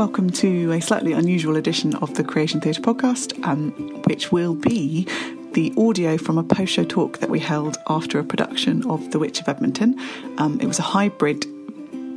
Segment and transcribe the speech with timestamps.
[0.00, 3.70] welcome to a slightly unusual edition of the Creation Theatre podcast, um,
[4.04, 5.06] which will be
[5.52, 9.18] the audio from a post show talk that we held after a production of The
[9.18, 10.00] Witch of Edmonton.
[10.38, 11.44] Um, it was a hybrid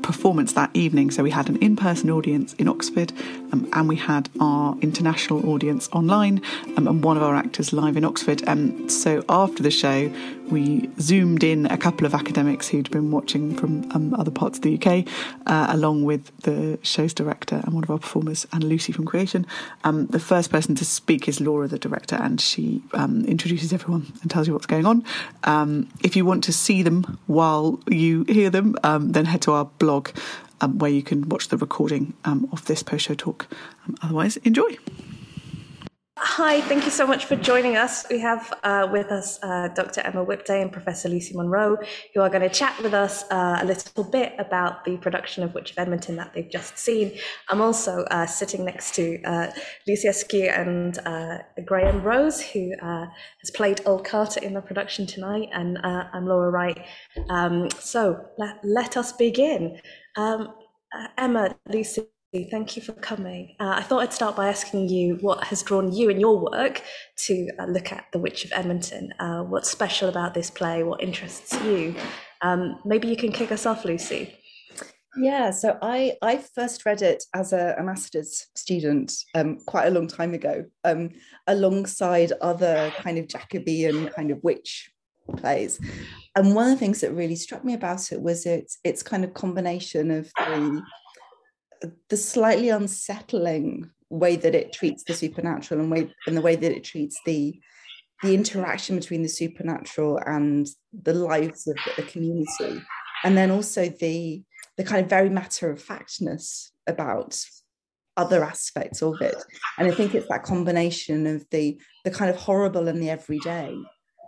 [0.02, 1.12] performance that evening.
[1.12, 3.12] So we had an in person audience in Oxford
[3.54, 6.42] um, and we had our international audience online
[6.76, 8.42] um, and one of our actors live in Oxford.
[8.48, 10.12] And um, so after the show,
[10.50, 14.64] we zoomed in a couple of academics who'd been watching from um, other parts of
[14.64, 15.08] the UK,
[15.46, 19.46] uh, along with the show's director and one of our performers, and Lucy from Creation.
[19.84, 24.12] Um, the first person to speak is Laura, the director, and she um, introduces everyone
[24.22, 25.06] and tells you what's going on.
[26.04, 30.10] if you want to see them while you hear them, then head to our blog
[30.64, 33.48] um, where you can watch the recording um, of this post show talk.
[33.86, 34.78] Um, otherwise, enjoy.
[36.18, 38.06] Hi, thank you so much for joining us.
[38.10, 40.02] We have uh, with us uh, Dr.
[40.02, 41.78] Emma Whipday and Professor Lucy Munro,
[42.14, 45.54] who are going to chat with us uh, a little bit about the production of
[45.54, 47.12] Witch of Edmonton that they've just seen.
[47.50, 49.52] I'm also uh, sitting next to uh,
[49.86, 55.50] Lucy Askew and uh, Graham Rose, who has played Old Carter in the production tonight,
[55.52, 56.86] and I'm Laura Wright.
[57.30, 59.82] Um, so let, let us begin.
[60.16, 60.54] Um,
[61.18, 62.04] Emma, Lucy,
[62.50, 63.56] Thank you for coming.
[63.60, 66.82] Uh, I thought I'd start by asking you what has drawn you and your work
[67.28, 69.14] to uh, look at The Witch of Edmonton.
[69.20, 70.82] Uh, what's special about this play?
[70.82, 71.94] What interests you?
[72.42, 74.36] Um, maybe you can kick us off, Lucy.
[75.16, 79.92] Yeah, so I I first read it as a, a master's student um, quite a
[79.92, 81.12] long time ago, um,
[81.46, 84.92] alongside other kind of Jacobean kind of witch
[85.38, 85.80] plays.
[86.36, 89.24] And one of the things that really struck me about it was its its kind
[89.24, 90.82] of combination of the
[92.10, 96.72] the slightly unsettling way that it treats the supernatural and way and the way that
[96.72, 97.60] it treats the
[98.22, 102.82] the interaction between the supernatural and the lives of the community
[103.24, 104.42] and then also the
[104.78, 107.38] the kind of very matter of factness about
[108.16, 109.36] other aspects of it
[109.78, 113.76] and i think it's that combination of the the kind of horrible and the everyday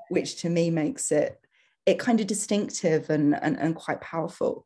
[0.09, 1.39] which to me makes it
[1.85, 4.65] it kind of distinctive and and, and quite powerful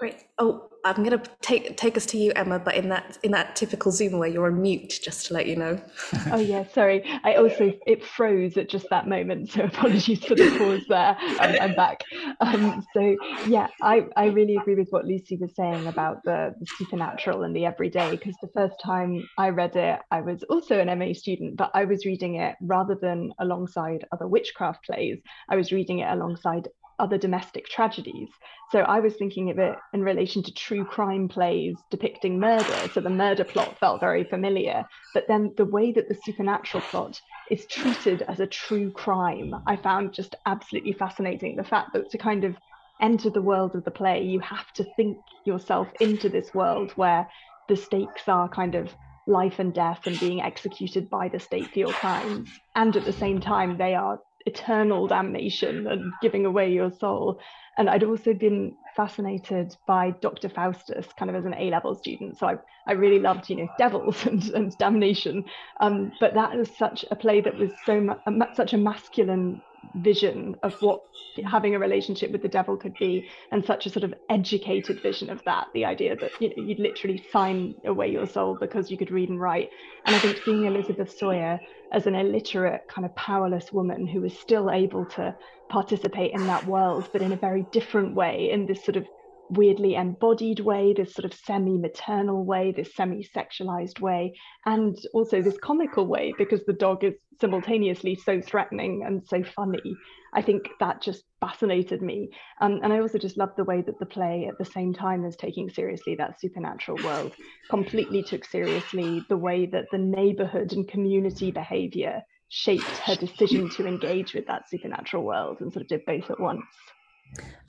[0.00, 0.16] Great.
[0.38, 3.54] Oh, I'm going to take take us to you, Emma, but in that in that
[3.54, 5.78] typical Zoom where you're on mute, just to let you know.
[6.32, 7.04] oh yeah, sorry.
[7.22, 11.18] I also it froze at just that moment, so apologies for the pause there.
[11.20, 12.00] I'm, I'm back.
[12.40, 13.14] Um, so
[13.46, 17.54] yeah, I I really agree with what Lucy was saying about the, the supernatural and
[17.54, 18.12] the everyday.
[18.12, 21.84] Because the first time I read it, I was also an MA student, but I
[21.84, 25.18] was reading it rather than alongside other witchcraft plays.
[25.50, 26.68] I was reading it alongside
[27.00, 28.28] other domestic tragedies.
[28.70, 32.88] So I was thinking of it in relation to true crime plays depicting murder.
[32.92, 34.84] So the murder plot felt very familiar.
[35.14, 39.76] But then the way that the supernatural plot is treated as a true crime, I
[39.76, 41.56] found just absolutely fascinating.
[41.56, 42.54] The fact that to kind of
[43.00, 47.28] enter the world of the play, you have to think yourself into this world where
[47.68, 48.94] the stakes are kind of
[49.26, 52.50] life and death and being executed by the state for your crimes.
[52.74, 57.40] And at the same time, they are eternal damnation and giving away your soul.
[57.76, 60.48] And I'd also been fascinated by Dr.
[60.48, 62.38] Faustus, kind of as an A level student.
[62.38, 62.56] So I,
[62.86, 65.44] I really loved, you know, devils and, and damnation.
[65.80, 69.60] Um, but that was such a play that was so mu- such a masculine
[69.94, 71.00] vision of what
[71.44, 75.30] having a relationship with the devil could be and such a sort of educated vision
[75.30, 78.98] of that the idea that you know, you'd literally sign away your soul because you
[78.98, 79.70] could read and write.
[80.04, 81.60] And i think seeing elizabeth sawyer
[81.92, 85.34] as an illiterate kind of powerless woman who was still able to
[85.68, 89.06] participate in that world but in a very different way in this sort of
[89.50, 94.34] weirdly embodied way, this sort of semi maternal way, this semi sexualized way,
[94.64, 99.96] and also this comical way because the dog is simultaneously so threatening and so funny.
[100.32, 102.30] I think that just fascinated me.
[102.60, 105.24] Um, and I also just loved the way that the play, at the same time
[105.24, 107.32] as taking seriously that supernatural world,
[107.68, 113.86] completely took seriously the way that the neighborhood and community behavior shaped her decision to
[113.86, 116.64] engage with that supernatural world and sort of did both at once.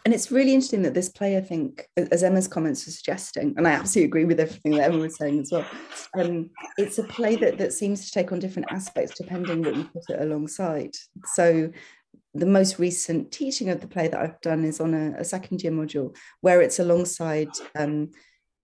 [0.03, 3.67] And it's really interesting that this play, I think, as Emma's comments are suggesting, and
[3.67, 5.65] I absolutely agree with everything that Emma was saying as well.
[6.17, 9.83] Um, it's a play that that seems to take on different aspects depending what you
[9.83, 10.95] put it alongside.
[11.35, 11.71] So
[12.33, 15.61] the most recent teaching of the play that I've done is on a, a second
[15.61, 18.09] year module where it's alongside um,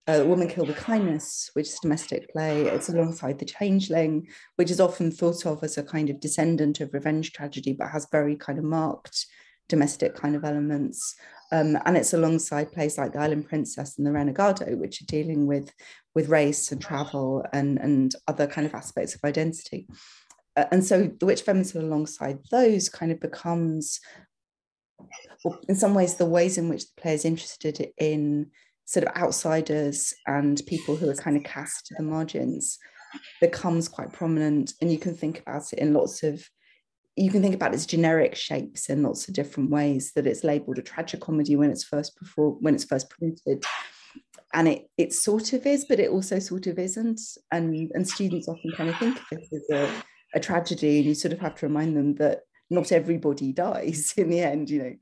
[0.08, 2.64] a Woman Killed with Kindness, which is a domestic play.
[2.64, 6.94] It's alongside The Changeling, which is often thought of as a kind of descendant of
[6.94, 9.28] revenge tragedy, but has very kind of marked
[9.70, 11.16] domestic kind of elements.
[11.52, 15.48] Um, and it's alongside plays like The Island Princess and The Renegado, which are dealing
[15.48, 15.72] with,
[16.14, 19.88] with race and travel and, and other kind of aspects of identity.
[20.56, 24.00] Uh, and so The Witch Feminism alongside those kind of becomes,
[25.70, 28.52] in some ways, the ways in which the play is interested in
[28.86, 32.80] sort of outsiders and people who are kind of cast to the margins
[33.42, 36.44] becomes quite prominent and you can think about it in lots of
[37.18, 40.78] you can think about its generic shapes in lots of different ways that it's labeled
[40.78, 43.66] a tragicomedy when it's first before when it's first printed.
[44.54, 47.20] And it it sort of is but it also sort of isn't.
[47.52, 50.04] And and students often kind of think of it as a,
[50.36, 54.30] a tragedy and you sort of have to remind them that not everybody dies in
[54.30, 54.94] the end you know.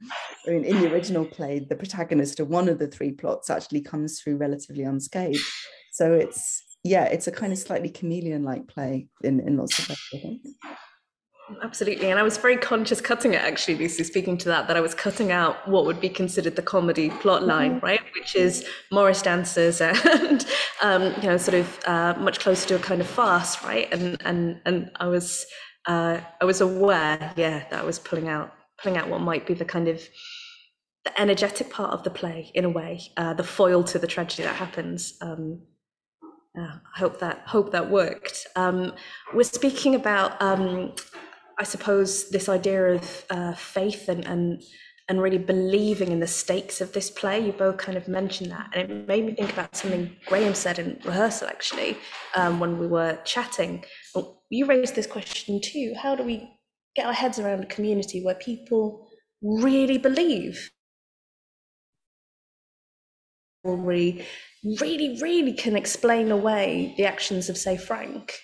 [0.48, 3.82] I mean, in the original play the protagonist of one of the three plots actually
[3.82, 5.44] comes through relatively unscathed.
[5.92, 9.90] So it's yeah it's a kind of slightly chameleon like play in, in lots of
[9.90, 10.56] ways
[11.62, 12.10] Absolutely.
[12.10, 14.96] And I was very conscious cutting it actually, Lucy, speaking to that, that I was
[14.96, 17.86] cutting out what would be considered the comedy plot line, mm-hmm.
[17.86, 18.02] right?
[18.16, 20.46] Which is Morris dancers and,
[20.82, 23.92] um, you know, sort of uh, much closer to a kind of farce, right?
[23.94, 25.46] And, and, and I was,
[25.86, 28.52] uh, I was aware, yeah, that I was pulling out,
[28.82, 30.02] pulling out what might be the kind of,
[31.04, 34.42] the energetic part of the play in a way, uh, the foil to the tragedy
[34.42, 35.14] that happens.
[35.22, 35.62] Um,
[36.58, 38.48] I hope that hope that worked.
[38.56, 38.94] Um,
[39.34, 40.94] we're speaking about um,
[41.58, 44.62] I suppose this idea of uh, faith and, and
[45.08, 47.40] and really believing in the stakes of this play.
[47.40, 50.80] You both kind of mentioned that, and it made me think about something Graham said
[50.80, 51.98] in rehearsal actually
[52.36, 53.84] um, when we were chatting.
[54.50, 55.94] You raised this question too.
[56.02, 56.50] How do we
[56.96, 59.08] get our heads around a community where people
[59.42, 60.72] really believe?
[63.64, 64.26] We
[64.80, 68.40] really, really can explain away the actions of, say, Frank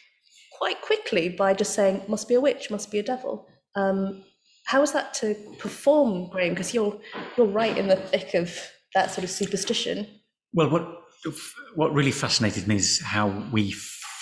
[0.61, 3.47] quite quickly by just saying, must be a witch, must be a devil.
[3.73, 4.23] Um,
[4.65, 6.53] how is that to perform, Graham?
[6.53, 6.95] Because you're
[7.35, 8.55] you're right in the thick of
[8.93, 10.07] that sort of superstition.
[10.53, 10.85] Well, what
[11.73, 13.71] what really fascinated me is how we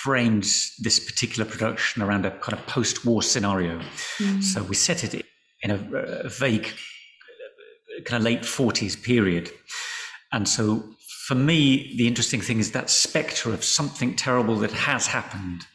[0.04, 0.48] framed
[0.80, 3.82] this particular production around a kind of post-war scenario.
[4.20, 4.42] Mm.
[4.42, 5.26] So we set it
[5.62, 5.80] in a,
[6.24, 6.70] a vague
[8.06, 9.52] kind of late 40s period.
[10.32, 10.86] And so
[11.28, 15.66] for me, the interesting thing is that spectre of something terrible that has happened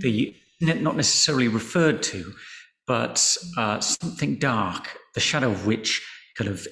[0.00, 2.32] the not necessarily referred to,
[2.86, 6.02] but uh, something dark, the shadow of which
[6.36, 6.66] kind of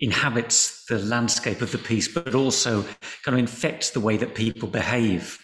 [0.00, 2.82] inhabits the landscape of the piece, but also
[3.24, 5.38] kind of infects the way that people behave,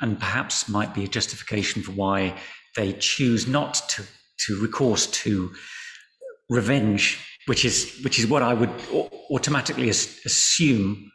[0.00, 2.36] and perhaps might be a justification for why
[2.74, 4.02] they choose not to
[4.38, 5.50] to recourse to
[6.50, 8.70] revenge, which is which is what I would
[9.30, 11.10] automatically assume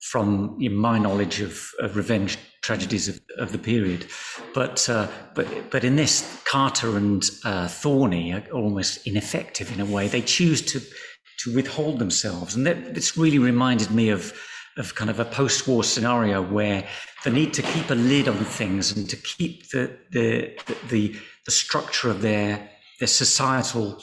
[0.00, 4.06] from my knowledge of, of revenge tragedies of, of the period.
[4.54, 9.84] But, uh, but, but in this, Carter and uh, Thorney are almost ineffective in a
[9.84, 10.08] way.
[10.08, 12.54] They choose to, to withhold themselves.
[12.54, 14.32] And this really reminded me of,
[14.76, 16.86] of kind of a post-war scenario where
[17.24, 20.58] the need to keep a lid on things and to keep the, the,
[20.88, 24.02] the, the structure of their, their societal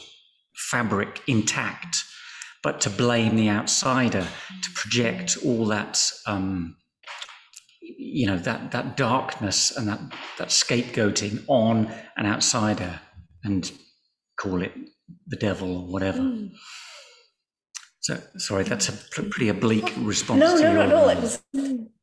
[0.55, 2.03] fabric intact,
[2.63, 4.27] but to blame the outsider,
[4.63, 6.75] to project all that um,
[8.05, 9.99] you know that that darkness and that
[10.37, 12.99] that scapegoating on an outsider
[13.43, 13.71] and
[14.39, 14.73] call it
[15.27, 16.19] the devil or whatever.
[16.19, 16.51] Mm.
[18.01, 20.39] So sorry, that's a pretty oblique response.
[20.39, 21.09] No, no, no, no.
[21.09, 21.43] It was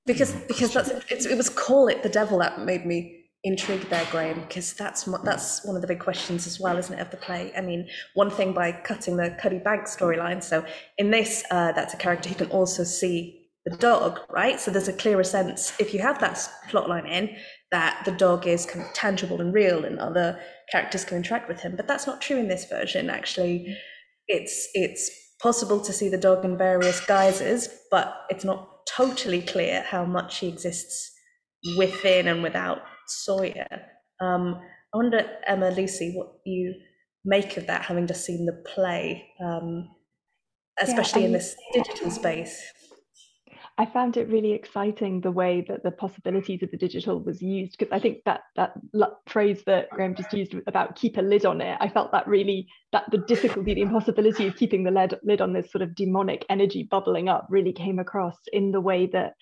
[0.07, 4.41] because because that's it was call it the devil that made me intrigued there, Graham,
[4.41, 7.53] because that's that's one of the big questions as well, isn't it, of the play?
[7.57, 10.43] I mean, one thing by cutting the Cuddy Bank storyline.
[10.43, 10.65] So
[10.99, 14.59] in this, uh, that's a character who can also see the dog, right?
[14.61, 17.37] So there's a clearer sense if you have that plot line in
[17.71, 20.41] that the dog is kind of tangible and real and other
[20.71, 21.77] characters can interact with him.
[21.77, 23.09] But that's not true in this version.
[23.09, 23.77] Actually,
[24.27, 29.83] it's it's possible to see the dog in various guises, but it's not totally clear
[29.83, 31.13] how much he exists
[31.77, 33.69] within and without Sawyer.
[34.21, 34.61] Um,
[34.95, 36.75] I wonder, Emma, Lucy, what you
[37.25, 39.89] make of that, having just seen the play, um,
[40.81, 42.63] especially yeah, in this digital space.
[43.79, 47.79] I found it really exciting the way that the possibilities of the digital was used
[47.79, 48.75] because I think that that
[49.27, 52.69] phrase that Graham just used about keep a lid on it, I felt that really
[52.93, 56.45] that the difficulty, the impossibility of keeping the lid, lid on this sort of demonic
[56.51, 59.35] energy bubbling up really came across in the way that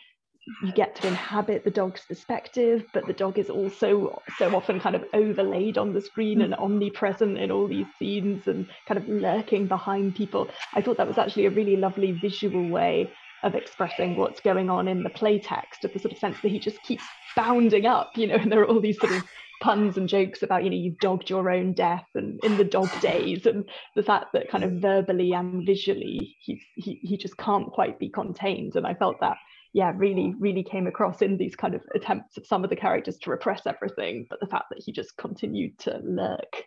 [0.63, 4.97] you get to inhabit the dog's perspective, but the dog is also so often kind
[4.97, 6.61] of overlaid on the screen and mm.
[6.61, 10.49] omnipresent in all these scenes and kind of lurking behind people.
[10.75, 13.11] I thought that was actually a really lovely visual way
[13.43, 16.51] of expressing what's going on in the play text of the sort of sense that
[16.51, 17.05] he just keeps
[17.37, 19.23] bounding up, you know, and there are all these sort of
[19.61, 22.89] puns and jokes about, you know, you've dogged your own death and in the dog
[23.01, 27.71] days and the fact that kind of verbally and visually he, he, he just can't
[27.71, 28.75] quite be contained.
[28.77, 29.37] And I felt that,
[29.73, 33.19] yeah, really, really came across in these kind of attempts of some of the characters
[33.19, 36.65] to repress everything, but the fact that he just continued to lurk.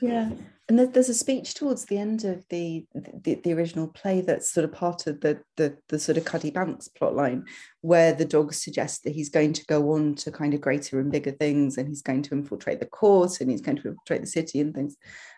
[0.00, 0.30] Yeah.
[0.68, 4.64] and there's a speech towards the end of the, the, the original play that's sort
[4.64, 7.44] of part of the the, the sort of Cuddy Banks plotline,
[7.80, 11.10] where the dog suggests that he's going to go on to kind of greater and
[11.10, 14.26] bigger things, and he's going to infiltrate the court, and he's going to infiltrate the
[14.26, 14.96] city and things.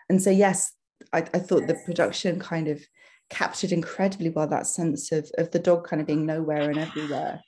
[0.09, 0.73] And so, yes,
[1.13, 2.81] I, I thought the production kind of
[3.29, 7.39] captured incredibly well that sense of of the dog kind of being nowhere and everywhere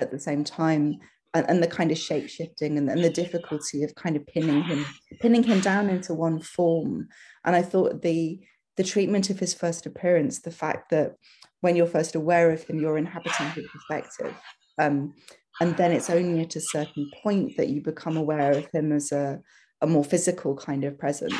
[0.00, 0.98] at the same time
[1.34, 4.62] and, and the kind of shape shifting and, and the difficulty of kind of pinning
[4.62, 4.84] him
[5.20, 7.08] pinning him down into one form.
[7.44, 8.40] And i thought the
[8.76, 11.14] the treatment of his first appearance the fact that
[11.60, 14.34] when you're first aware of him you're inhabiting his perspective
[14.78, 15.14] um,
[15.60, 19.12] and then it's only at a certain point that you become aware of him as
[19.12, 19.40] a,
[19.82, 21.34] a more physical kind of presence.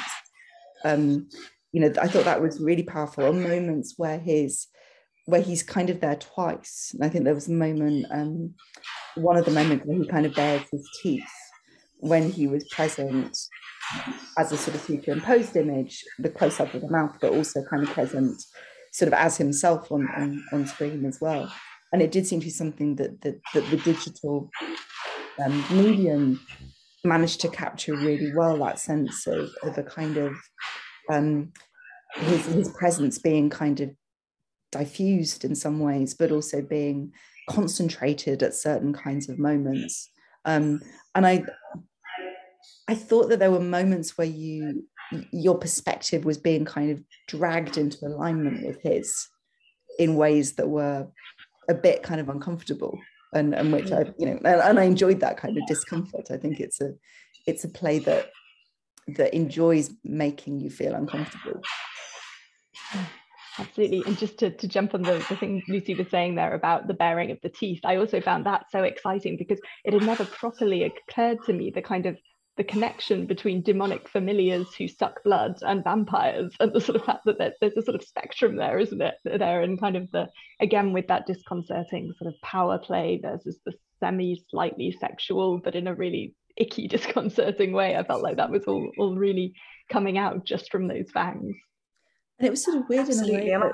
[0.84, 1.28] Um,
[1.72, 3.24] you know i thought that was really powerful.
[3.24, 4.66] On moments where his
[5.26, 6.90] where he's kind of there twice.
[6.94, 8.54] And I think there was a moment, um,
[9.16, 11.22] one of the moments where he kind of bares his teeth
[11.98, 13.36] when he was present
[14.38, 17.82] as a sort of superimposed image, the close up of the mouth, but also kind
[17.82, 18.42] of present
[18.92, 21.52] sort of as himself on, on, on screen as well.
[21.92, 24.50] And it did seem to be something that, that, that the digital
[25.44, 26.40] um, medium
[27.04, 30.34] managed to capture really well that sense of, of a kind of
[31.10, 31.52] um,
[32.14, 33.90] his, his presence being kind of
[34.70, 37.12] diffused in some ways, but also being
[37.48, 40.10] concentrated at certain kinds of moments.
[40.44, 40.80] Um,
[41.14, 41.44] and I,
[42.88, 44.86] I thought that there were moments where you,
[45.32, 49.28] your perspective was being kind of dragged into alignment with his,
[49.98, 51.08] in ways that were
[51.68, 52.98] a bit kind of uncomfortable,
[53.34, 56.30] and and which I, you know, and, and I enjoyed that kind of discomfort.
[56.30, 56.94] I think it's a,
[57.46, 58.30] it's a play that
[59.16, 61.60] that enjoys making you feel uncomfortable.
[63.60, 64.02] Absolutely.
[64.06, 66.94] And just to, to jump on the, the thing Lucy was saying there about the
[66.94, 70.84] baring of the teeth, I also found that so exciting because it had never properly
[70.84, 72.16] occurred to me the kind of
[72.56, 77.24] the connection between demonic familiars who suck blood and vampires and the sort of fact
[77.24, 80.28] that there's a sort of spectrum there isn't it there and kind of the
[80.60, 85.86] again with that disconcerting sort of power play versus the semi slightly sexual but in
[85.86, 89.54] a really icky disconcerting way i felt like that was all, all really
[89.90, 91.56] coming out just from those fangs
[92.40, 93.50] and it was sort of weird Absolutely.
[93.50, 93.72] in a way.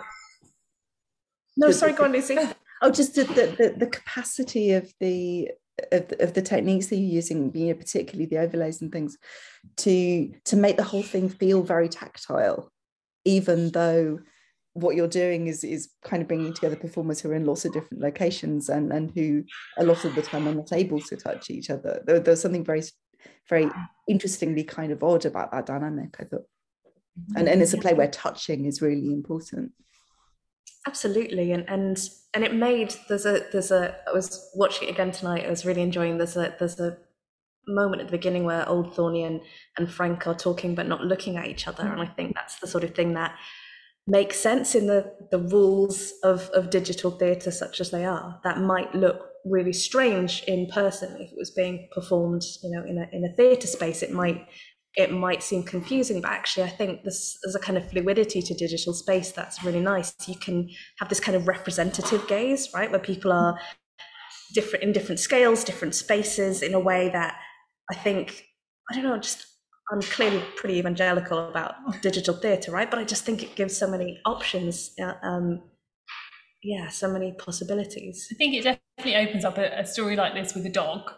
[1.56, 2.36] no, sorry, go on, Lucy.
[2.82, 5.50] Oh, just the, the, the capacity of the
[5.92, 9.16] of, of the techniques that you're using, you know, particularly the overlays and things,
[9.78, 12.70] to to make the whole thing feel very tactile,
[13.24, 14.18] even though
[14.74, 17.72] what you're doing is is kind of bringing together performers who are in lots of
[17.72, 19.42] different locations and and who
[19.78, 22.02] a lot of the time are not able to touch each other.
[22.04, 22.82] There, there's something very
[23.48, 23.70] very
[24.06, 26.14] interestingly kind of odd about that dynamic.
[26.20, 26.44] I thought
[27.36, 29.72] and, and it's a play where touching is really important.
[30.86, 31.52] Absolutely.
[31.52, 31.98] And and
[32.34, 35.64] and it made there's a there's a i was watching it again tonight i was
[35.64, 36.98] really enjoying there's a there's a
[37.66, 39.40] moment at the beginning where old Thorney and,
[39.78, 42.66] and frank are talking but not looking at each other and i think that's the
[42.66, 43.34] sort of thing that
[44.06, 48.40] makes sense in the the rules of of digital theatre such as they are.
[48.44, 52.98] That might look really strange in person if it was being performed you know in
[52.98, 54.02] a in a theatre space.
[54.02, 54.46] It might
[54.96, 58.54] it might seem confusing, but actually, I think this, there's a kind of fluidity to
[58.54, 60.14] digital space that's really nice.
[60.26, 63.60] You can have this kind of representative gaze, right, where people are
[64.54, 67.36] different in different scales, different spaces, in a way that
[67.90, 68.46] I think
[68.90, 69.46] I don't know, just
[69.92, 72.90] I'm clearly pretty evangelical about digital theatre, right?
[72.90, 74.92] But I just think it gives so many options.
[75.00, 75.62] Uh, um,
[76.62, 78.28] yeah, so many possibilities.
[78.32, 81.12] I think it definitely opens up a, a story like this with a dog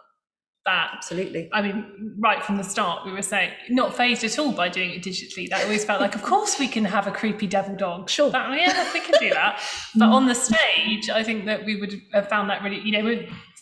[0.69, 0.91] that.
[0.95, 1.49] Absolutely.
[1.51, 1.77] I mean
[2.17, 5.49] right from the start we were saying not fazed at all by doing it digitally.
[5.49, 8.09] That always felt like of course we can have a creepy devil dog.
[8.09, 8.29] Sure.
[8.29, 9.61] That, yeah we can do that.
[9.95, 13.03] But on the stage i think that we would have found that really you know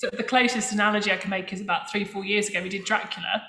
[0.01, 3.41] the closest analogy i can make is about three four years ago we did dracula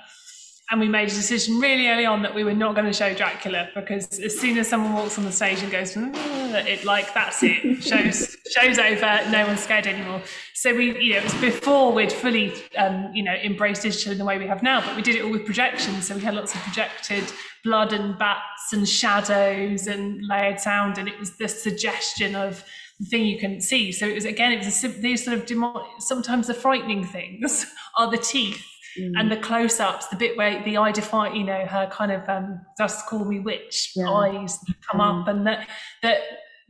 [0.71, 3.15] and we made a decision really early on that we were not going to show
[3.15, 7.43] Dracula because as soon as someone walks on the stage and goes, it like that's
[7.43, 10.23] it, shows shows over, no one's scared anymore.
[10.55, 14.19] So we, you know, it was before we'd fully, um, you know, embraced digital in
[14.19, 16.07] the way we have now, but we did it all with projections.
[16.07, 17.25] So we had lots of projected
[17.65, 22.63] blood and bats and shadows and layered sound, and it was the suggestion of
[23.01, 23.91] the thing you can see.
[23.91, 27.65] So it was again, it was a, these sort of demo- sometimes the frightening things
[27.99, 28.63] are the teeth
[28.99, 29.13] Mm.
[29.17, 32.29] And the close ups, the bit where the eye define, you know, her kind of
[32.29, 34.11] um, just call me witch yeah.
[34.11, 34.59] eyes
[34.91, 35.23] come mm.
[35.23, 35.69] up, and that
[36.03, 36.21] that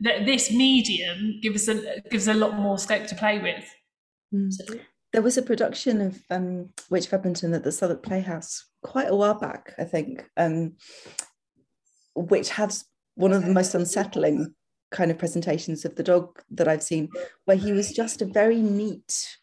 [0.01, 3.65] that this medium gives a gives a lot more scope to play with.
[4.33, 4.79] Mm.
[5.11, 9.15] There was a production of um, Witch of Edmonton at the Southwark Playhouse quite a
[9.15, 10.73] while back, I think, um,
[12.15, 12.75] which had
[13.15, 14.53] one of the most unsettling
[14.91, 17.09] kind of presentations of the dog that I've seen,
[17.45, 19.37] where he was just a very neat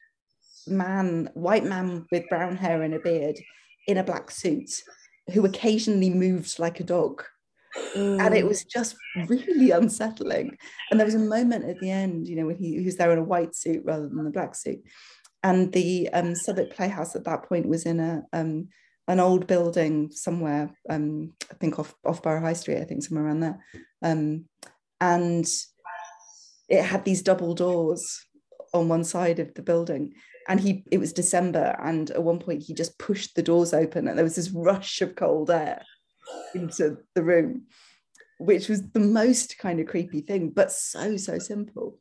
[0.66, 3.38] man, white man with brown hair and a beard
[3.87, 4.70] in a black suit
[5.32, 7.23] who occasionally moved like a dog.
[7.94, 8.25] Mm.
[8.25, 8.96] And it was just
[9.28, 10.56] really unsettling.
[10.90, 13.12] And there was a moment at the end, you know, when he, he was there
[13.12, 14.80] in a white suit rather than the black suit.
[15.42, 18.68] And the um, Southwark Playhouse at that point was in a um,
[19.08, 23.26] an old building somewhere, um, I think off, off Borough High Street, I think somewhere
[23.26, 23.64] around there.
[24.02, 24.46] Um,
[25.00, 25.46] and
[26.68, 28.25] it had these double doors
[28.75, 30.12] on one side of the building
[30.48, 34.08] and he it was december and at one point he just pushed the doors open
[34.08, 35.82] and there was this rush of cold air
[36.54, 37.62] into the room
[38.38, 41.98] which was the most kind of creepy thing but so so simple.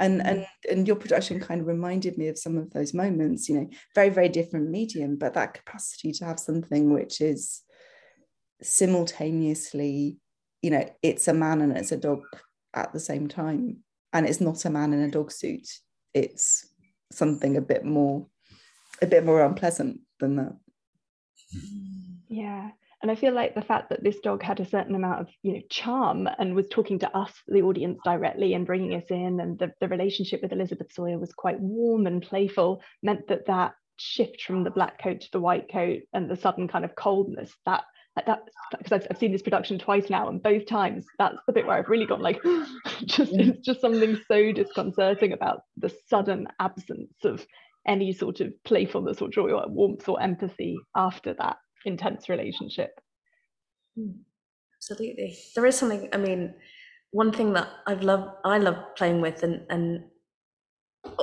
[0.00, 0.28] And mm.
[0.28, 3.68] and and your production kind of reminded me of some of those moments you know
[3.96, 7.62] very very different medium but that capacity to have something which is
[8.62, 10.18] simultaneously
[10.62, 12.20] you know it's a man and it's a dog
[12.74, 13.78] at the same time
[14.12, 15.68] and it's not a man in a dog suit.
[16.14, 16.67] It's
[17.10, 18.26] something a bit more
[19.00, 20.56] a bit more unpleasant than that.
[22.28, 22.70] Yeah.
[23.00, 25.52] And i feel like the fact that this dog had a certain amount of you
[25.52, 29.56] know charm and was talking to us the audience directly and bringing us in and
[29.56, 34.42] the, the relationship with elizabeth sawyer was quite warm and playful meant that that shift
[34.42, 37.84] from the black coat to the white coat and the sudden kind of coldness that
[38.26, 38.42] that
[38.76, 41.78] because I've, I've seen this production twice now and both times that's the bit where
[41.78, 42.40] I've really gone like
[43.04, 47.46] just it's just something so disconcerting about the sudden absence of
[47.86, 53.00] any sort of playfulness or joy or warmth or empathy after that intense relationship
[53.96, 54.10] hmm.
[54.76, 56.54] absolutely there is something I mean
[57.10, 60.04] one thing that I've loved I love playing with and and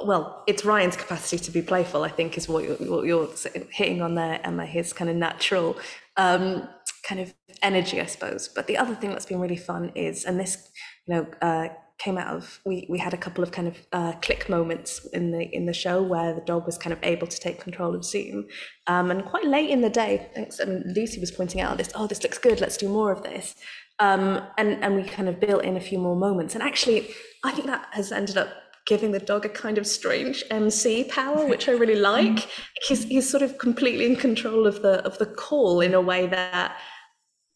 [0.05, 3.29] well, it's Ryan's capacity to be playful, I think, is what you're, what you're
[3.71, 4.65] hitting on there, Emma.
[4.65, 5.77] His kind of natural
[6.17, 6.67] um,
[7.07, 8.47] kind of energy, I suppose.
[8.47, 10.69] But the other thing that's been really fun is, and this,
[11.07, 14.11] you know, uh, came out of we we had a couple of kind of uh,
[14.21, 17.39] click moments in the in the show where the dog was kind of able to
[17.39, 18.45] take control of Zoom,
[18.87, 21.91] um, and quite late in the day, I mean, Lucy was pointing out this.
[21.95, 22.59] Oh, this looks good.
[22.59, 23.55] Let's do more of this.
[23.99, 26.53] Um, and and we kind of built in a few more moments.
[26.53, 27.09] And actually,
[27.43, 28.49] I think that has ended up
[28.85, 32.47] giving the dog a kind of strange MC power, which I really like.
[32.87, 36.27] He's he's sort of completely in control of the of the call in a way
[36.27, 36.77] that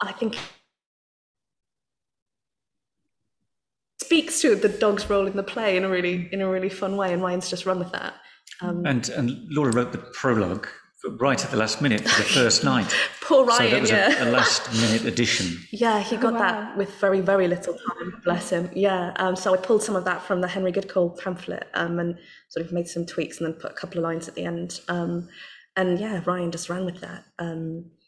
[0.02, 0.38] I think
[4.02, 6.98] speaks to the dog's role in the play in a really in a really fun
[6.98, 8.16] way, and Ryan's just run with that.
[8.62, 10.68] Um, and and Laura wrote the prologue
[11.20, 12.94] right at the last minute for the first night.
[13.22, 14.24] Poor Ryan, so that was yeah.
[14.24, 15.64] a, a, last minute addition.
[15.72, 16.40] Yeah, he got oh, wow.
[16.40, 18.22] that with very very little time.
[18.24, 18.70] Bless him.
[18.74, 19.14] Yeah.
[19.18, 22.18] Um, so I pulled some of that from the Henry Goodcole pamphlet um, and
[22.50, 24.82] sort of made some tweaks and then put a couple of lines at the end.
[24.88, 25.30] Um,
[25.76, 27.26] and yeah, Ryan just ran with that.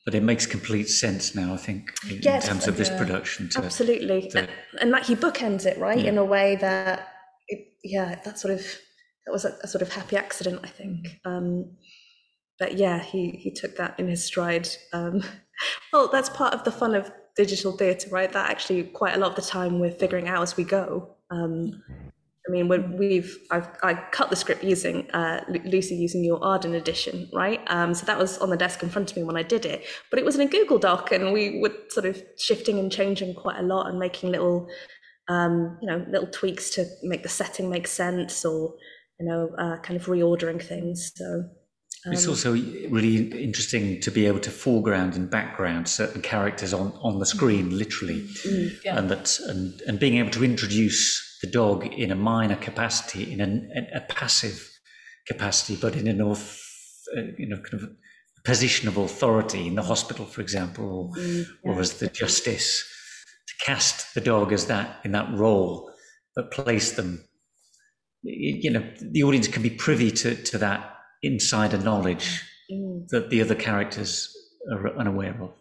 [0.06, 3.50] But it makes complete sense now, I think, in, yes, terms of this production.
[3.50, 4.50] To, absolutely, to, and,
[4.82, 6.10] and that he bookends it right yeah.
[6.10, 7.08] in a way that,
[7.48, 8.66] it, yeah, that sort of
[9.26, 11.20] that was a, a, sort of happy accident, I think.
[11.24, 11.78] Um,
[12.58, 14.68] but yeah, he he took that in his stride.
[14.94, 15.24] Um,
[15.94, 18.32] well, that's part of the fun of digital theatre, right?
[18.32, 21.16] That actually quite a lot of the time we're figuring out as we go.
[21.30, 21.84] Um,
[22.48, 26.74] I mean, when we've I've I cut the script using uh, Lucy using your Arden
[26.74, 27.62] edition, right?
[27.68, 29.86] Um, so that was on the desk in front of me when I did it,
[30.10, 33.36] but it was in a Google Doc, and we were sort of shifting and changing
[33.36, 34.68] quite a lot and making little,
[35.28, 38.74] um, you know, little tweaks to make the setting make sense, or
[39.20, 41.12] you know, uh, kind of reordering things.
[41.16, 41.44] So
[42.08, 46.92] um, it's also really interesting to be able to foreground and background certain characters on,
[47.04, 48.98] on the screen, literally, mm, yeah.
[48.98, 53.42] and that and, and being able to introduce the dog in a minor capacity, in
[53.42, 54.70] a, a passive
[55.28, 56.58] capacity, but in an auth,
[57.18, 57.90] uh, you know kind of
[58.44, 61.72] position of authority in the hospital, for example, or, mm, yeah.
[61.72, 62.84] or as the justice,
[63.48, 65.92] to cast the dog as that in that role,
[66.36, 67.24] but place them.
[68.24, 73.08] You know, the audience can be privy to to that insider knowledge mm.
[73.10, 74.36] that the other characters
[74.72, 75.54] are unaware of.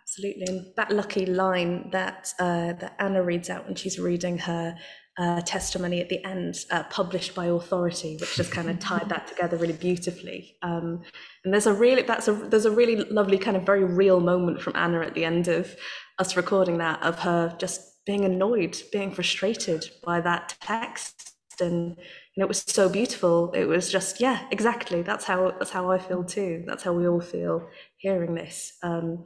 [0.00, 4.76] Absolutely, and that lucky line that uh, that Anna reads out when she's reading her
[5.18, 9.26] uh, testimony at the end, uh, published by authority, which just kind of tied that
[9.26, 10.56] together really beautifully.
[10.62, 11.02] Um,
[11.44, 14.62] and there's a really that's a there's a really lovely kind of very real moment
[14.62, 15.74] from Anna at the end of
[16.18, 21.96] us recording that of her just being annoyed, being frustrated by that text, and
[22.36, 25.98] and it was so beautiful it was just yeah exactly that's how that's how i
[25.98, 29.24] feel too that's how we all feel hearing this um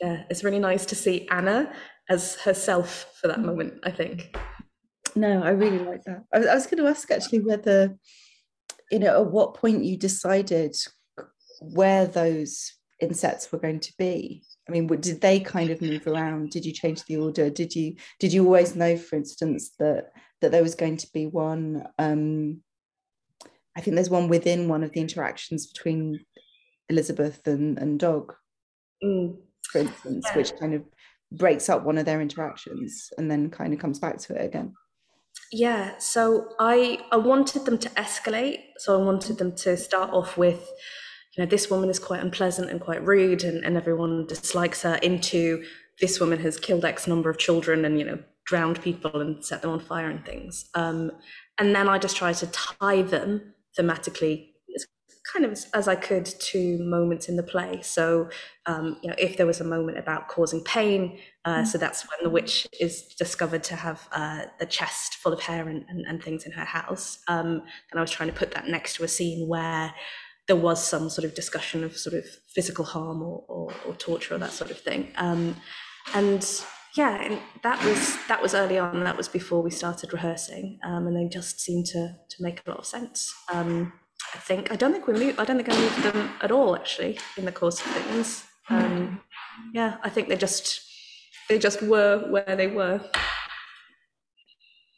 [0.00, 1.72] yeah it's really nice to see anna
[2.08, 4.36] as herself for that moment i think
[5.14, 7.96] no i really like that i was, I was going to ask actually whether
[8.90, 10.76] you know at what point you decided
[11.60, 16.50] where those insets were going to be I mean, did they kind of move around?
[16.50, 17.48] Did you change the order?
[17.48, 21.26] Did you did you always know, for instance, that that there was going to be
[21.26, 21.86] one.
[21.98, 22.62] Um,
[23.76, 26.24] I think there's one within one of the interactions between
[26.88, 28.34] Elizabeth and, and Dog,
[29.02, 29.36] mm.
[29.70, 30.36] For instance, yeah.
[30.36, 30.82] which kind of
[31.32, 34.74] breaks up one of their interactions and then kind of comes back to it again.
[35.52, 38.60] Yeah so i i wanted them to escalate.
[38.78, 40.70] So i wanted them to start off with
[41.36, 44.96] you know this woman is quite unpleasant and quite rude and, and everyone dislikes her
[44.96, 45.64] into
[46.00, 49.60] this woman has killed x number of children and you know drowned people and set
[49.60, 50.70] them on fire and things.
[50.74, 51.12] Um,
[51.58, 54.47] and then i just try to tie them thematically
[55.32, 57.80] kind of as I could to moments in the play.
[57.82, 58.30] So,
[58.66, 62.18] um, you know, if there was a moment about causing pain, uh, so that's when
[62.22, 66.22] the witch is discovered to have uh, a chest full of hair and, and, and
[66.22, 67.18] things in her house.
[67.28, 69.92] Um, and I was trying to put that next to a scene where
[70.46, 74.34] there was some sort of discussion of sort of physical harm or, or, or torture
[74.34, 75.08] or that sort of thing.
[75.16, 75.56] Um,
[76.14, 76.44] and
[76.96, 79.04] yeah, and that was that was early on.
[79.04, 82.70] That was before we started rehearsing, um, and they just seemed to to make a
[82.70, 83.32] lot of sense.
[84.34, 85.38] I think I don't think we moved.
[85.38, 88.44] I don't think I moved them at all actually in the course of things.
[88.68, 89.20] Um,
[89.72, 90.80] yeah, I think they just
[91.48, 93.00] they just were where they were.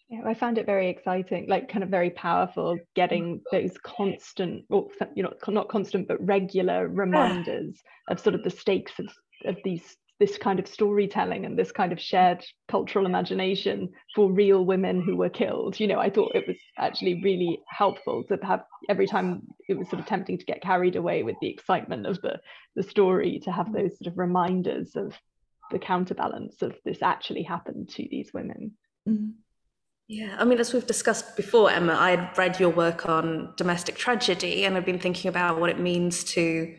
[0.08, 4.88] Yeah, I found it very exciting, like kind of very powerful, getting those constant, or
[5.14, 7.76] you know, not constant, but regular reminders
[8.08, 9.06] of sort of the stakes of,
[9.44, 14.66] of these this kind of storytelling and this kind of shared cultural imagination for real
[14.66, 15.80] women who were killed.
[15.80, 19.88] You know, I thought it was actually really helpful to have every time it was
[19.88, 22.38] sort of tempting to get carried away with the excitement of the,
[22.76, 25.14] the story to have those sort of reminders of
[25.70, 28.72] the counterbalance of this actually happened to these women.
[29.08, 29.30] Mm-hmm.
[30.06, 33.96] Yeah, I mean, as we've discussed before, Emma, I had read your work on domestic
[33.96, 36.76] tragedy and I've been thinking about what it means to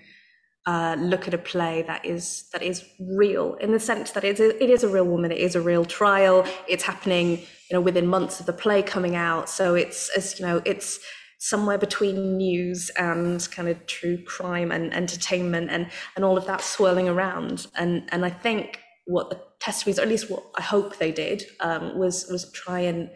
[0.65, 4.39] uh, look at a play that is that is real in the sense that it
[4.39, 6.45] is, it is a real woman, it is a real trial.
[6.67, 9.49] It's happening, you know, within months of the play coming out.
[9.49, 10.99] So it's as you know, it's
[11.39, 16.61] somewhere between news and kind of true crime and entertainment and and all of that
[16.61, 17.65] swirling around.
[17.75, 21.43] And and I think what the testimonies, or at least what I hope they did,
[21.61, 23.09] um, was was try and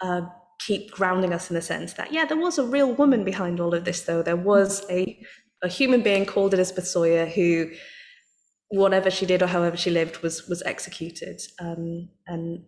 [0.00, 0.22] uh,
[0.58, 3.72] keep grounding us in the sense that yeah, there was a real woman behind all
[3.72, 5.22] of this, though there was a
[5.62, 7.70] a human being called Elizabeth Sawyer who
[8.68, 12.62] whatever she did or however she lived was was executed um, and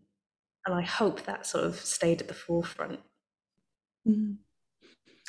[0.67, 3.01] and I hope that sort of stayed at the forefront
[4.07, 4.37] mm.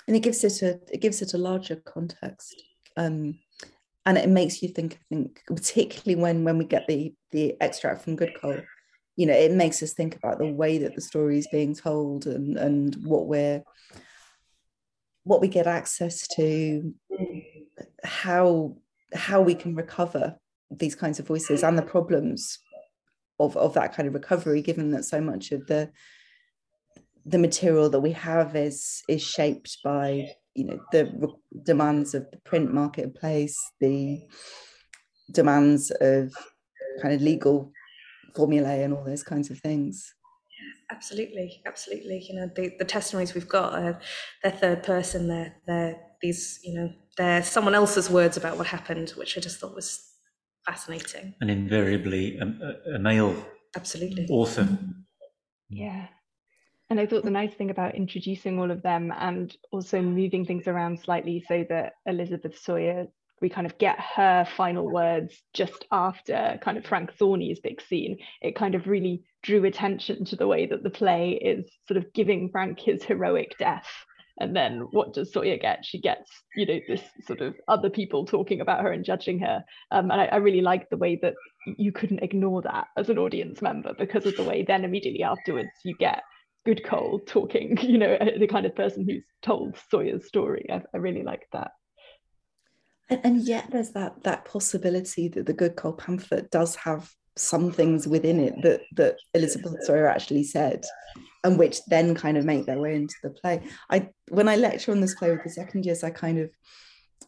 [0.08, 2.56] and it gives it a it gives it a larger context
[2.98, 3.38] um,
[4.06, 8.04] and it makes you think I think particularly when when we get the the extract
[8.04, 8.64] from Goodcole
[9.18, 12.26] you know it makes us think about the way that the story is being told
[12.26, 13.62] and and what we're
[15.24, 16.94] what we get access to
[18.04, 18.76] how
[19.14, 20.38] how we can recover
[20.70, 22.60] these kinds of voices and the problems
[23.40, 25.92] of, of that kind of recovery given that so much of the
[27.26, 31.28] the material that we have is is shaped by you know the
[31.64, 34.22] demands of the print marketplace the
[35.32, 36.34] demands of
[37.02, 37.72] kind of legal
[38.36, 40.14] formulae and all those kinds of things.
[40.92, 42.26] Absolutely absolutely.
[42.28, 44.00] You know the, the testimonies we've got are
[44.44, 49.10] they're third person they're they're these you know they're someone else's words about what happened
[49.12, 50.12] which i just thought was
[50.66, 51.34] fascinating.
[51.42, 53.36] And invariably a, a male
[53.76, 54.28] absolutely.
[54.30, 54.68] author.
[55.70, 56.08] Yeah.
[56.90, 60.68] And I thought the nice thing about introducing all of them and also moving things
[60.68, 63.08] around slightly so that Elizabeth Sawyer
[63.42, 68.20] we kind of get her final words just after kind of Frank Thorney's big scene,
[68.40, 72.14] it kind of really drew attention to the way that the play is sort of
[72.14, 73.88] giving Frank his heroic death.
[74.40, 75.86] And then what does Sawyer get?
[75.86, 79.64] She gets, you know, this sort of other people talking about her and judging her.
[79.92, 81.36] Um, and I, I really like the way that
[81.78, 85.70] you couldn't ignore that as an audience member because of the way then immediately afterwards
[85.84, 86.24] you get
[86.68, 90.68] Goodcole talking, you know, the kind of person who's told Sawyer's story.
[90.72, 91.72] I, I really like that
[93.12, 98.08] and, and yet there's that that possibility that the Goodcole pamphlet does have some things
[98.08, 100.86] within it that that Elizabeth Sawyer actually said,
[101.44, 103.64] and which then kind of make their way into the play.
[103.90, 106.50] I when I lecture on this play with the second years, I kind of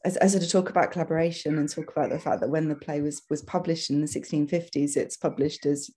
[0.06, 3.02] as, as to talk about collaboration and talk about the fact that when the play
[3.02, 5.90] was was published in the 1650s, it's published as,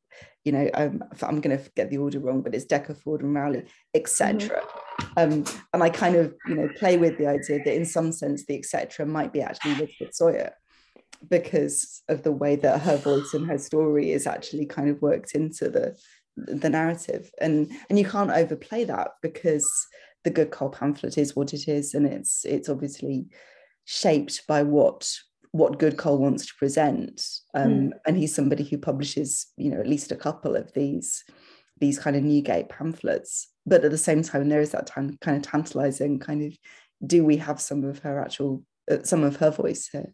[0.45, 3.35] you know, um, I'm going to get the order wrong, but it's Dekker, Ford, and
[3.35, 4.63] Rowley, etc.
[5.01, 5.13] Mm-hmm.
[5.17, 8.45] Um, and I kind of, you know, play with the idea that in some sense
[8.47, 9.07] the etc.
[9.07, 10.53] might be actually Elizabeth Sawyer
[11.29, 15.35] because of the way that her voice and her story is actually kind of worked
[15.35, 15.97] into the
[16.37, 17.31] the narrative.
[17.41, 19.67] And and you can't overplay that because
[20.25, 21.95] the Goodcole pamphlet is what it is.
[21.95, 23.27] And it's it's obviously
[23.85, 25.11] shaped by what
[25.53, 27.27] what Goodcole wants to present.
[27.55, 27.91] Um, mm.
[28.07, 31.25] and he's somebody who publishes you know at least a couple of these
[31.79, 33.49] these kind of newgate pamphlets.
[33.65, 36.57] But at the same time there is that time kind of tantalizing kind of
[37.07, 40.13] do we have some of her actual uh, some of her voice here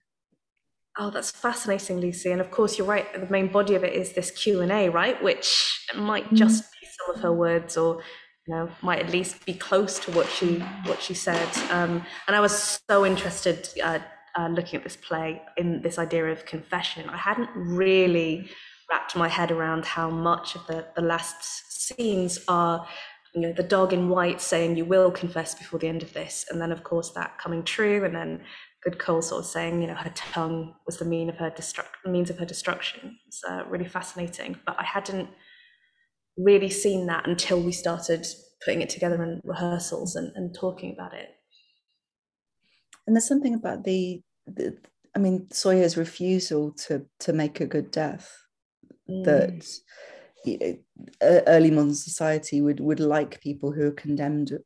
[0.98, 2.30] Oh, that's fascinating, Lucy.
[2.32, 3.06] And of course, you're right.
[3.18, 5.22] The main body of it is this Q and A, right?
[5.22, 6.36] Which might mm.
[6.36, 8.02] just be some of her words, or
[8.46, 11.48] you know, might at least be close to what she what she said.
[11.70, 14.00] Um, and I was so interested uh,
[14.36, 17.08] uh, looking at this play in this idea of confession.
[17.08, 18.50] I hadn't really
[18.90, 22.86] wrapped my head around how much of the the last scenes are
[23.34, 26.44] you know the dog in white saying you will confess before the end of this
[26.50, 28.40] and then of course that coming true and then
[28.86, 32.30] Goodcole sort of saying, you know, her tongue was the mean of her destruct means
[32.30, 33.18] of her destruction.
[33.26, 34.58] It's uh, really fascinating.
[34.66, 35.28] But I hadn't
[36.36, 38.26] really seen that until we started
[38.64, 41.28] putting it together in rehearsals and, and talking about it.
[43.06, 44.76] And there's something about the, the
[45.14, 48.36] I mean, Sawyer's refusal to to make a good death
[49.08, 49.24] mm.
[49.24, 49.64] that
[50.44, 54.58] you know, early modern society would would like people who are condemned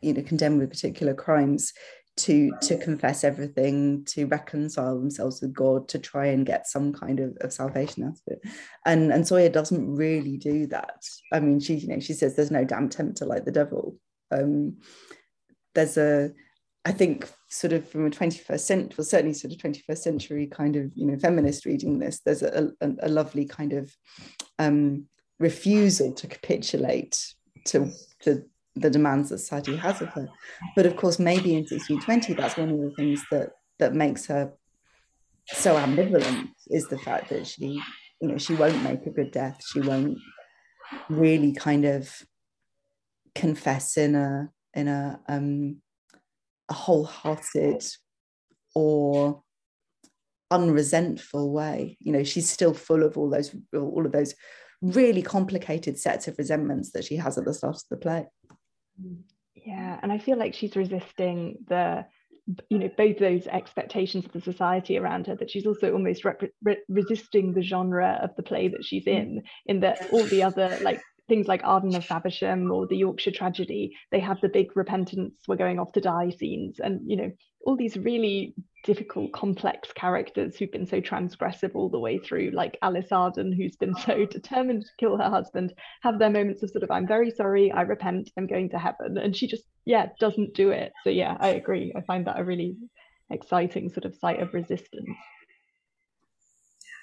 [0.00, 1.72] you know condemned with particular crimes
[2.18, 7.20] to to confess everything to reconcile themselves with god to try and get some kind
[7.20, 8.40] of, of salvation out of it.
[8.84, 11.04] And and sawyer doesn't really do that.
[11.32, 13.96] I mean she you know she says there's no damn tempter like the devil.
[14.30, 14.78] Um
[15.74, 16.32] there's a
[16.84, 20.76] i think sort of from a 21st century well certainly sort of 21st century kind
[20.76, 23.94] of you know feminist reading this there's a, a, a lovely kind of
[24.58, 25.06] um
[25.38, 28.42] refusal to capitulate to to
[28.80, 30.28] the demands that society has of her.
[30.76, 34.52] But of course, maybe in 1620, that's one of the things that that makes her
[35.46, 37.80] so ambivalent is the fact that she,
[38.20, 39.60] you know, she won't make a good death.
[39.72, 40.18] She won't
[41.08, 42.10] really kind of
[43.34, 45.80] confess in a in a um
[46.68, 47.84] a wholehearted
[48.74, 49.42] or
[50.50, 51.96] unresentful way.
[52.00, 54.34] You know, she's still full of all those all of those
[54.80, 58.26] really complicated sets of resentments that she has at the start of the play.
[59.54, 62.06] Yeah, and I feel like she's resisting the
[62.70, 66.78] you know both those expectations of the society around her that she's also almost re-
[66.88, 71.02] resisting the genre of the play that she's in in that all the other like
[71.28, 75.56] things like Arden of Faversham or the Yorkshire tragedy, they have the big repentance, we're
[75.56, 76.80] going off to die scenes.
[76.80, 77.30] And, you know,
[77.64, 82.78] all these really difficult, complex characters who've been so transgressive all the way through, like
[82.82, 86.84] Alice Arden, who's been so determined to kill her husband, have their moments of sort
[86.84, 89.18] of, I'm very sorry, I repent, I'm going to heaven.
[89.18, 90.92] And she just, yeah, doesn't do it.
[91.04, 91.92] So, yeah, I agree.
[91.96, 92.76] I find that a really
[93.30, 95.08] exciting sort of site of resistance.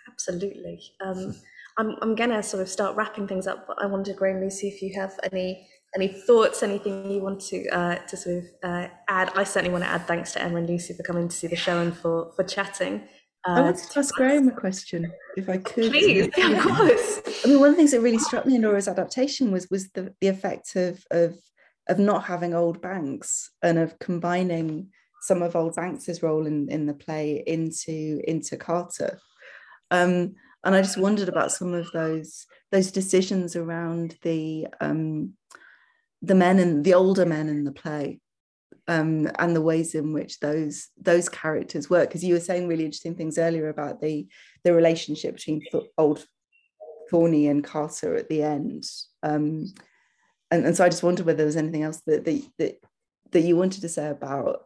[0.09, 0.79] Absolutely.
[1.03, 1.35] Um,
[1.77, 4.81] I'm, I'm gonna sort of start wrapping things up, but I wanted Graham Lucy if
[4.81, 9.31] you have any any thoughts, anything you want to uh, to sort of uh, add.
[9.35, 11.55] I certainly want to add thanks to Emma and Lucy for coming to see the
[11.55, 13.07] show and for for chatting.
[13.47, 15.91] Uh, I wanted to ask Graham a question, if I could.
[15.91, 17.21] Please, yeah, of course.
[17.43, 19.89] I mean, one of the things that really struck me in Laura's adaptation was was
[19.91, 21.35] the, the effect of of
[21.87, 24.89] of not having old Banks and of combining
[25.21, 29.19] some of old Banks's role in, in the play into into Carter.
[29.91, 35.33] Um, and I just wondered about some of those those decisions around the um,
[36.25, 38.19] the men and the older men in the play
[38.87, 42.09] um, and the ways in which those those characters work.
[42.09, 44.27] Because you were saying really interesting things earlier about the
[44.63, 45.61] the relationship between
[45.97, 46.25] old
[47.11, 48.83] Thorney and Carter at the end.
[49.23, 49.73] Um,
[50.51, 52.75] and, and so I just wondered whether there was anything else that, that that
[53.31, 54.63] that you wanted to say about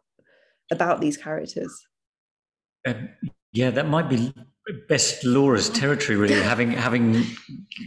[0.72, 1.74] about these characters.
[2.88, 3.10] Um,
[3.52, 4.34] yeah, that might be
[4.88, 7.26] best Laura's territory, really, having having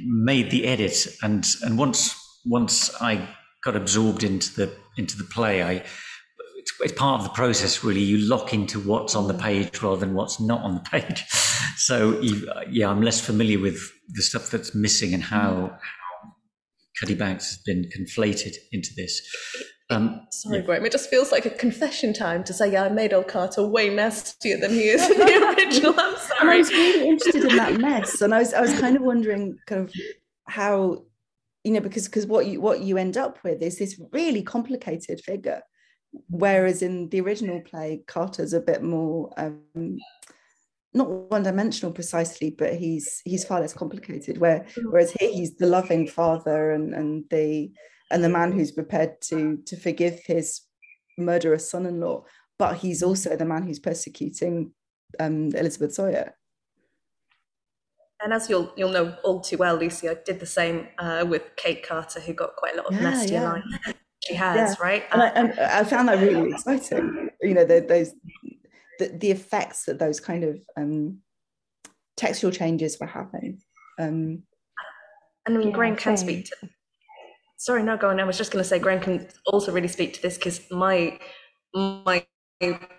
[0.04, 3.28] made the edit, and and once once I
[3.64, 5.84] got absorbed into the into the play, I
[6.56, 7.82] it's, it's part of the process.
[7.82, 11.24] Really, you lock into what's on the page rather than what's not on the page.
[11.76, 16.32] So you, yeah, I'm less familiar with the stuff that's missing and how how
[17.00, 19.20] Cuddy Banks has been conflated into this.
[19.90, 20.62] Um, Sorry, yeah.
[20.62, 20.86] Graham.
[20.86, 23.90] It just feels like a confession time to say, "Yeah, I made old Carter way
[23.90, 26.40] nastier than he is in the original." I'm sorry.
[26.40, 29.02] And I was really interested in that mess, and I was I was kind of
[29.02, 29.94] wondering, kind of
[30.46, 31.04] how,
[31.64, 35.20] you know, because because what you what you end up with is this really complicated
[35.20, 35.62] figure,
[36.28, 39.32] whereas in the original play, Carter's a bit more.
[39.36, 39.98] Um,
[40.94, 44.38] not one-dimensional precisely, but he's he's far less complicated.
[44.38, 47.72] Where whereas here he's the loving father and and the
[48.10, 50.62] and the man who's prepared to to forgive his
[51.18, 52.24] murderous son-in-law
[52.62, 54.70] but he's also the man who's persecuting
[55.18, 56.32] um, Elizabeth Sawyer.
[58.22, 61.42] And as you'll you'll know all too well, Lucy, I did the same uh, with
[61.56, 63.48] Kate Carter, who got quite a lot of yeah, nasty yeah.
[63.48, 63.64] line.
[64.24, 64.84] She has, yeah.
[64.84, 65.04] right?
[65.10, 67.30] And, I, and I, found that really exciting.
[67.40, 68.12] You know, the, those
[69.00, 71.18] the, the effects that those kind of um,
[72.16, 73.60] textual changes were having.
[73.98, 74.44] Um,
[75.44, 76.68] and I mean, Graham can speak to
[77.62, 78.18] sorry, no, go on.
[78.18, 81.18] I was just going to say, Graham can also really speak to this because my
[81.74, 82.26] my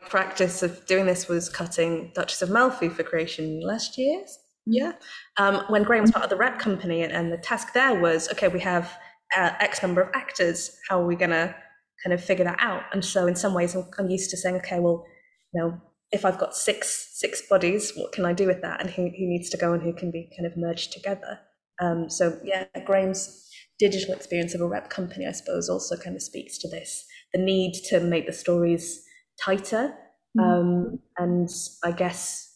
[0.10, 4.24] practice of doing this was cutting Duchess of Malfi for creation last year.
[4.66, 4.94] Yeah.
[5.38, 8.30] Um, when Graham was part of the rep company, and, and the task there was
[8.32, 8.98] okay, we have
[9.36, 10.78] uh, X number of actors.
[10.90, 11.56] How are we going to
[12.04, 12.84] kind of figure that out?
[12.94, 15.06] And so, in some ways, I'm, I'm used to saying, okay, well,
[15.54, 18.80] you know, if I've got six six bodies, what can I do with that?
[18.80, 21.40] And who, who needs to go and who can be kind of merged together?
[21.82, 23.50] Um, so yeah, Graham's
[23.80, 27.40] digital experience of a rep company, I suppose, also kind of speaks to this: the
[27.40, 29.04] need to make the stories
[29.44, 29.96] tighter,
[30.38, 30.40] mm-hmm.
[30.40, 31.50] um, and
[31.84, 32.56] I guess,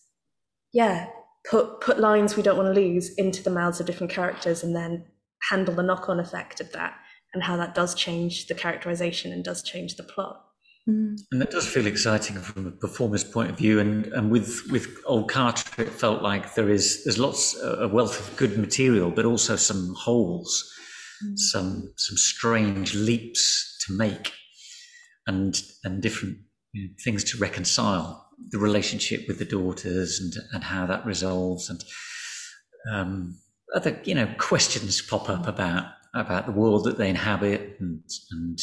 [0.71, 1.07] yeah,
[1.49, 4.75] put put lines we don't want to lose into the mouths of different characters, and
[4.75, 5.05] then
[5.49, 6.95] handle the knock-on effect of that,
[7.33, 10.43] and how that does change the characterization and does change the plot.
[10.89, 11.19] Mm.
[11.31, 13.79] And that does feel exciting from a performer's point of view.
[13.79, 18.19] And, and with, with Old Carter, it felt like there is there's lots a wealth
[18.19, 20.73] of good material, but also some holes,
[21.25, 21.37] mm.
[21.37, 24.31] some some strange leaps to make,
[25.27, 26.37] and and different
[26.71, 28.26] you know, things to reconcile.
[28.51, 31.83] The relationship with the daughters and and how that resolves, and
[32.93, 33.39] um,
[33.75, 38.59] other you know questions pop up about about the world that they inhabit and and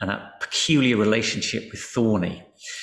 [0.00, 2.42] and that peculiar relationship with Thorney,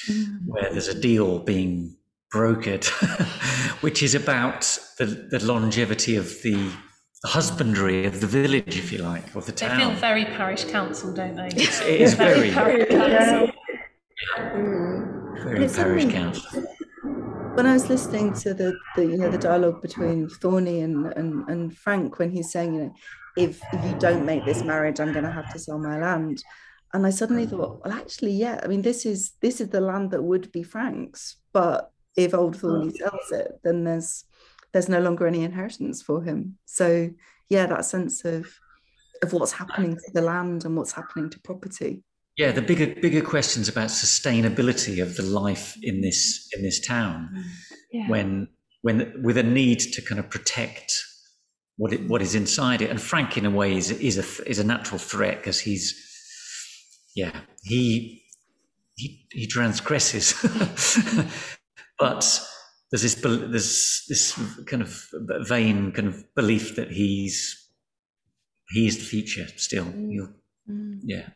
[0.10, 0.40] mm.
[0.46, 1.96] where there's a deal being
[2.34, 2.86] brokered,
[3.82, 6.56] which is about the, the longevity of the,
[7.24, 9.78] the, husbandry of the village, if you like, or the town.
[9.78, 11.48] They feel very parish council, don't they?
[11.56, 13.52] It's, it is very, very parish council.
[14.38, 15.15] Mm.
[15.44, 16.64] Parish council.
[17.56, 21.48] When I was listening to the, the you know the dialogue between Thorney and, and,
[21.50, 22.94] and Frank when he's saying, you know,
[23.38, 26.44] if if you don't make this marriage, I'm going to have to sell my land
[26.96, 28.62] and I suddenly thought, well, actually, yeah.
[28.64, 32.56] I mean, this is this is the land that would be Frank's, but if Old
[32.56, 32.96] Thorney mm.
[32.96, 34.24] sells it, then there's
[34.72, 36.58] there's no longer any inheritance for him.
[36.64, 37.10] So
[37.50, 38.48] yeah, that sense of
[39.22, 42.02] of what's happening to the land and what's happening to property.
[42.38, 47.30] Yeah, the bigger bigger questions about sustainability of the life in this in this town,
[47.34, 47.44] mm.
[47.92, 48.10] yeah.
[48.10, 48.50] when
[48.82, 50.94] when with a need to kind of protect
[51.78, 52.90] what it, what is inside it.
[52.90, 55.96] And Frank, in a way, is is a is a natural threat because he's
[57.16, 58.24] yeah, he
[58.96, 60.34] he, he transgresses,
[62.00, 62.42] but
[62.92, 65.08] there's this there's this kind of
[65.48, 67.70] vain kind of belief that he's
[68.70, 69.86] he is the future still.
[69.86, 70.34] Mm.
[70.70, 71.00] Mm.
[71.04, 71.30] Yeah.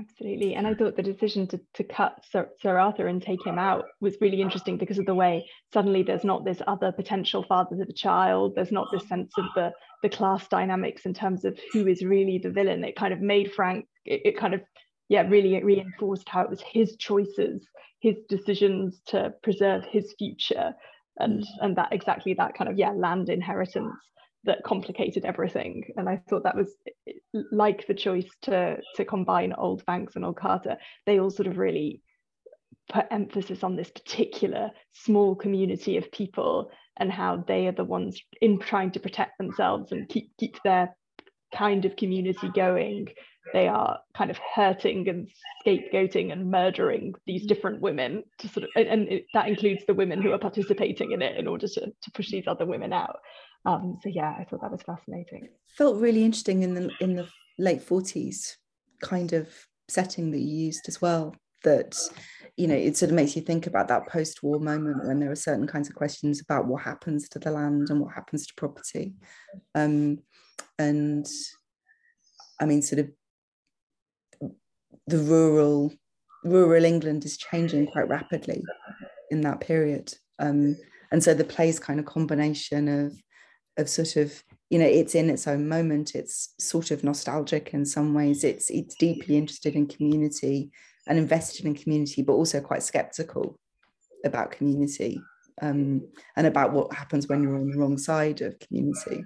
[0.00, 0.54] Absolutely.
[0.54, 3.84] And I thought the decision to, to cut Sir, Sir, Arthur and take him out
[4.00, 7.84] was really interesting because of the way suddenly there's not this other potential father to
[7.84, 8.54] the child.
[8.54, 12.38] There's not this sense of the, the class dynamics in terms of who is really
[12.38, 12.82] the villain.
[12.82, 14.62] It kind of made Frank, it, it kind of
[15.10, 17.66] yeah, really reinforced how it was his choices,
[18.00, 20.72] his decisions to preserve his future,
[21.18, 21.46] and mm.
[21.60, 23.96] and that exactly that kind of yeah land inheritance
[24.44, 25.84] that complicated everything.
[25.96, 26.74] And I thought that was
[27.52, 30.76] like the choice to to combine Old Banks and Old Carter.
[31.06, 32.02] They all sort of really
[32.90, 38.20] put emphasis on this particular small community of people and how they are the ones
[38.40, 40.94] in trying to protect themselves and keep keep their
[41.54, 43.08] kind of community going
[43.52, 45.28] they are kind of hurting and
[45.64, 50.22] scapegoating and murdering these different women to sort of and, it, that includes the women
[50.22, 53.20] who are participating in it in order to, to push these other women out.
[53.66, 55.48] Um, so yeah i thought that was fascinating.
[55.76, 58.56] Felt really interesting in the in the late 40s
[59.02, 59.48] kind of
[59.88, 61.98] setting that you used as well that
[62.56, 65.36] you know it sort of makes you think about that post-war moment when there are
[65.36, 69.14] certain kinds of questions about what happens to the land and what happens to property.
[69.74, 70.20] Um,
[70.78, 71.26] and
[72.60, 73.10] I mean, sort of
[75.10, 75.92] the rural
[76.44, 78.62] rural England is changing quite rapidly
[79.30, 80.14] in that period.
[80.38, 80.76] Um,
[81.12, 83.12] and so the play's kind of combination of
[83.76, 86.14] of sort of you know it's in its own moment.
[86.14, 88.44] It's sort of nostalgic in some ways.
[88.44, 90.70] It's it's deeply interested in community
[91.06, 93.58] and invested in community but also quite skeptical
[94.24, 95.20] about community
[95.62, 99.24] um, and about what happens when you're on the wrong side of community.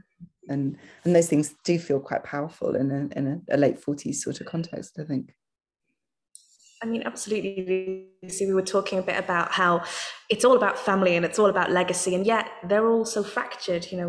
[0.48, 4.16] And and those things do feel quite powerful in a in a, a late 40s
[4.16, 5.32] sort of context i think
[6.84, 8.44] I mean, absolutely, Lucy.
[8.44, 9.85] We were talking a bit about how
[10.28, 13.90] it's all about family and it's all about legacy, and yet they're all so fractured.
[13.90, 14.08] You know,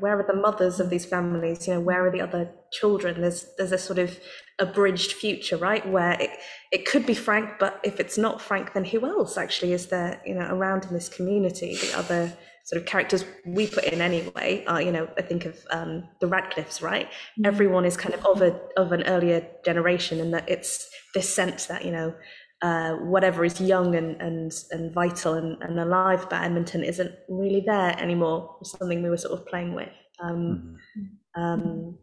[0.00, 1.68] where are the mothers of these families?
[1.68, 3.20] You know, where are the other children?
[3.20, 4.18] There's there's a sort of
[4.58, 5.86] abridged future, right?
[5.86, 6.30] Where it
[6.72, 10.22] it could be Frank, but if it's not Frank, then who else actually is there?
[10.24, 12.32] You know, around in this community, the other
[12.68, 16.26] sort of characters we put in anyway are you know I think of um, the
[16.26, 17.46] Radcliffes right mm-hmm.
[17.46, 21.64] everyone is kind of of a of an earlier generation and that it's this sense
[21.66, 22.14] that you know
[22.60, 27.62] uh, whatever is young and and and vital and, and alive about Edmonton isn't really
[27.64, 29.88] there anymore it's something we were sort of playing with
[30.22, 31.42] um, mm-hmm.
[31.42, 31.98] um,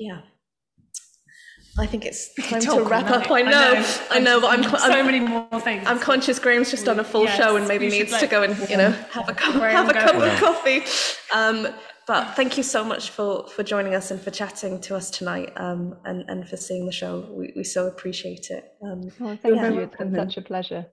[0.00, 0.22] yeah
[1.78, 3.30] I think it's time to wrap up.
[3.30, 5.84] I know, I know, I know, but I'm, I'm so many more things.
[5.86, 8.42] I'm conscious Graham's just done a full Yes, show and maybe needs like, to go
[8.42, 10.00] and you know have a cup, have a go.
[10.00, 10.38] cup of Yeah.
[10.40, 10.82] coffee.
[11.34, 11.68] Um,
[12.06, 15.52] but thank you so much for for joining us and for chatting to us tonight
[15.56, 17.26] um, and and for seeing the show.
[17.30, 18.72] We, we so appreciate it.
[18.82, 19.70] Um, Well, thank Yeah.
[19.70, 19.80] you.
[19.80, 20.86] It's been such a pleasure.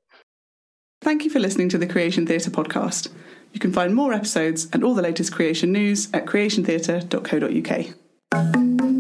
[1.01, 3.09] Thank you for listening to the Creation Theatre podcast.
[3.53, 8.92] You can find more episodes and all the latest creation news at creationtheatre.co.uk.